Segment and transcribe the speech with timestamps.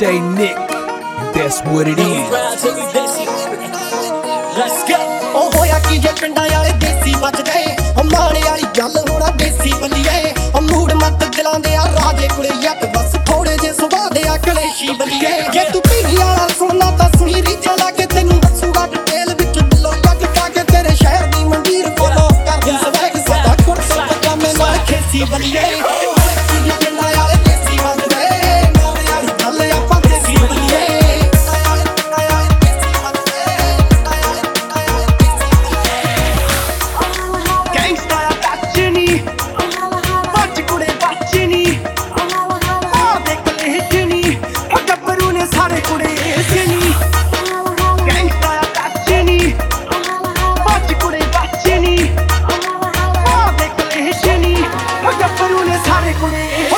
[0.00, 0.56] DJ Nick.
[1.34, 2.24] That's what it is.
[4.56, 4.96] Let's go.
[5.34, 9.72] ਉਹ ਹੋਇਆ ਕੀ ਜੇ ਪਿੰਡਾਂ ਵਾਲੇ ਦੇਸੀ ਵੱਜ ਗਏ ਉਹ ਮਾਣੇ ਵਾਲੀ ਗੱਲ ਹੋਣਾ ਦੇਸੀ
[9.82, 14.26] ਬੱਲੀਏ ਉਹ ਮੂੜ ਮੱਤ ਦਿਲਾਂ ਦੇ ਆ ਰਾਜੇ ਕੁੜੇ ਯੱਟ ਬਸ ਥੋੜੇ ਜੇ ਸੁਭਾਅ ਦੇ
[14.28, 17.76] ਆ ਕਲੇਸ਼ੀ ਬੱਲੀਏ ਜੇ ਤੂੰ ਪੀਣੀ ਵਾਲਾ ਸੁਣਨਾ ਤਾਂ ਸੁਣੀ ਰੀਝਾਂ
[56.20, 56.69] free.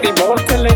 [0.00, 0.70] ਬੱਤੀ ਮੋੜ ਥੱਲੇ।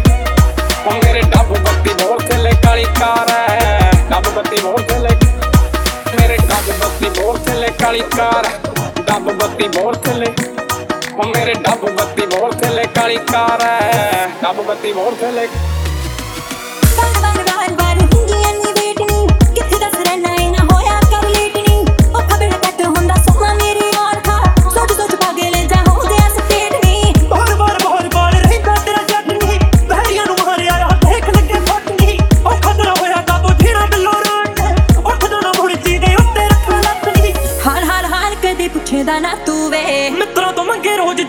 [0.86, 5.08] ਹੁਣ ਮੇਰੇ ਡੱਬ ਬੱਤੀ ਮੋੜ ਥੱਲੇ, ਕਾਲੀ ਕਾਰ ਹੈ। ਡੱਬ ਬੱਤੀ ਮੋੜ ਥੱਲੇ।
[6.20, 8.48] ਮੇਰੇ ਡੱਬ ਬੱਤੀ ਮੋੜ ਥੱਲੇ, ਕਾਲੀ ਕਾਰ
[9.00, 10.27] ਡੱਬ ਬੱਤੀ ਮੋੜ ਥੱਲੇ।
[11.14, 15.48] ਹੁਣ ਮੇਰੇ ਡੱਬ ਬੱਤੀ ਮੋੜ ਥੱਲੇ, ਕਾਲੀ ਕਾਰ ਹੈ। ਡੱਬ ਬੱਤੀ ਮੋੜ ਥੱਲੇ।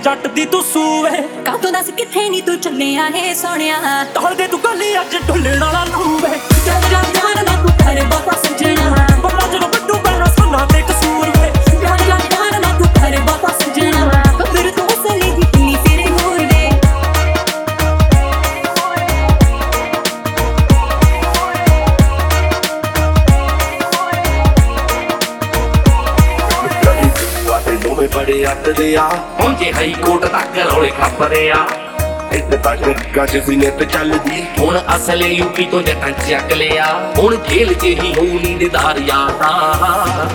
[0.06, 4.04] ਜੱਟ ਦੀ ਤੂੰ ਸੂਵੇ ਕਾਹ ਤੋਂ ਦੱਸ ਕਿੱਥੇ ਨਹੀਂ ਤੂੰ ਚੱਲਿਆ ਏ ਸੋਹਣਿਆ?
[4.14, 6.30] ਤੋੜ ਦੇ ਤੂੰ ਗਲੀ ਅੱਜ ਢੁੱਲਣ ਵਾਲਾ ਨੂੰ ਵੇ
[28.26, 29.04] ਬੜੇ ਅੱਤ ਦੇ ਆ
[29.40, 31.58] ਹੁਣ ਜੇ ਹਾਈ ਕੋਰਟ ਤੱਕ ਰੌਲੇ ਖੱਪਦੇ ਆ।
[32.34, 32.88] ਇੱਥੇ ਤੱਕ
[33.18, 36.86] ਗੱਜ ਸਿਨੇਟ ਚੱਲਦੀ। ਹੁਣ ਅਸਲੇ ਯੂਪੀ ਤੋਂ ਜੱਟਾਂ ਚੱਕ ਲਿਆ
[37.18, 40.30] ਹੁਣ ਜੇਲ੍ਹ 'ਚ ਹੀ ਹੋਊ ਨੀਂਦਦਾਰ ਯਾਰਾਂ।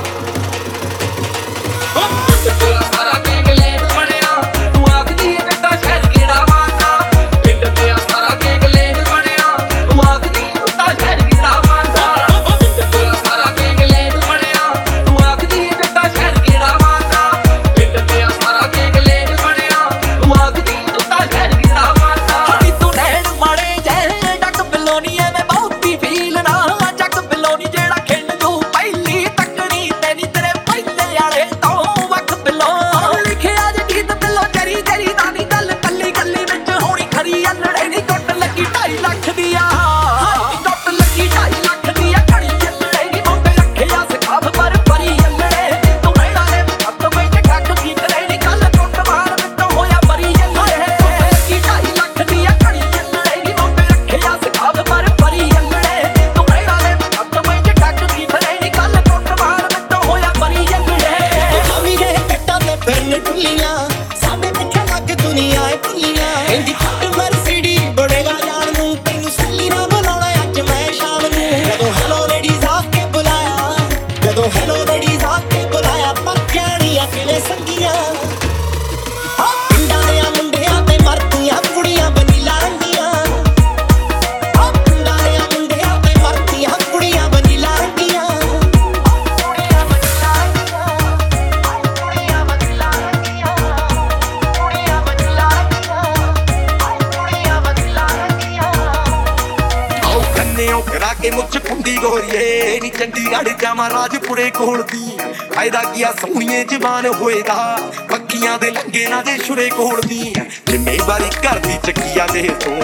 [100.83, 105.19] ਕਰਾ ਕੇ ਮੁੱਛ ਖੁੰਡੀ ਗੋਰੀਏ, ਨੀ ਚੰਡੀਗੜ੍ਹ ਜਾਵਾਂ ਰਾਜਪੁਰੇ ਕੋਲ ਦੀ।
[105.55, 107.79] ਫਾਇਦਾ ਕੀਆ ਸੋਹਣੀਏ ਜਵਾਨ ਹੋਏ ਦਾ
[108.11, 110.33] ਪੱਕੀਆਂ ਦੇ ਲੰਗੇ ਨਾ ਦੇ ਸ਼ੁਰੇ ਕੋਲ ਦੀ।
[110.67, 112.77] ਜ਼ਿੰਮੇਵਾਰੀ ਘਰ ਦੀ ਚੱਕੀਆਂ ਦੇ ਤੋਂ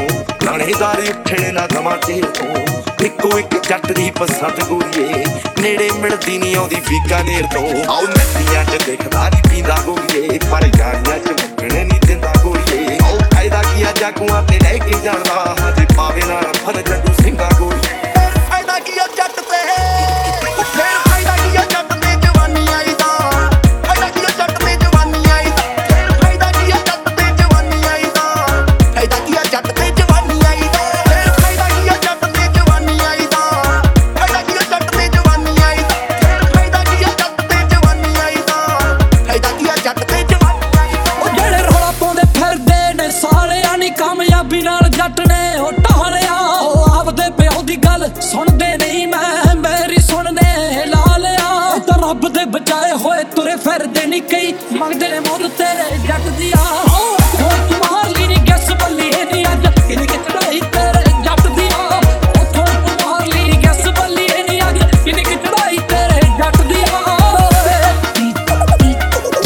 [0.45, 5.25] ਨਾਣੇਦਾਰ ਉੱਠਣ ਨਾ ਦਵਾਂ ਤੇ ਤੋਂ ਇੱਕੋ ਇੱਕ ਜੱਟ ਦੀ ਪਸੰਦ ਗੋਰੀਏ,
[5.61, 11.19] ਨੇੜੇ ਮਿਲਦੀ ਨਹੀਂ ਆਉਂਦੀ ਬੀਕਾਨੇਰ ਤੋਂ। ਆਉ ਨੱਤੀਆਂ ਚ ਦੇਖਦਾ ਨਹੀਂ ਪੀਂਦਾ ਗੋਰੀਏ, ਪਰ ਯਾਰੀਆਂ
[11.19, 16.23] ਚ ਮੁੱਕਣੇ ਨਹੀਂ ਦਿੰਦਾ ਗੋਰੀਏ। ਆਉ ਕਾਇਦਾ ਕੀਆ ਜਾਗੂਆਂ ਤੇ ਲੈ ਕੇ ਜਾਣਾ ਹਜੇ ਪਾਵੇ
[16.23, 17.76] ਨਾਲ ਫਰਜ ਤੂੰ ਸਿੰਘਾ ਗੋਰੀਏ
[48.21, 54.07] ਸੁਣਦੇ ਨਹੀਂ ਮੈਂ ਮੇਰੀ ਸੁਣਨੇ ਲਾ ਲਿਆ ਉਹ ਤਾਂ ਰੱਬ ਦੇ ਬਚਾਏ ਹੋਏ ਤੁਰੇ ਫਿਰਦੇ
[54.07, 57.19] ਨਹੀਂ ਕਈ ਮੰਗਦੇ ਨੇ ਮੁੱਲ ਤੇਰੇ ਜੱਟ ਦੀਆਂ ਉਹ
[57.69, 63.27] ਤੁਮਾਰ ਲਈ ਨਹੀਂ ਗੱਸ ਬੱਲੀ ਨਹੀਂ ਅੱਜ ਕਿੰਨੀ ਕਿ ਚੜਾਈ ਤੇਰੇ ਜੱਟ ਦੀਆਂ ਉਹ ਤੁਮਾਰ
[63.27, 66.85] ਲਈ ਨਹੀਂ ਗੱਸ ਬੱਲੀ ਨਹੀਂ ਅੱਜ ਕਿੰਨੀ ਕਿ ਚੜਾਈ ਤੇਰੇ ਜੱਟ ਦੀਆਂ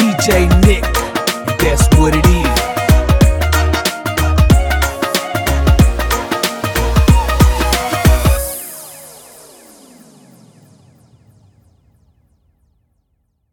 [0.00, 0.84] DJ Nick,
[1.60, 2.69] that's what it is.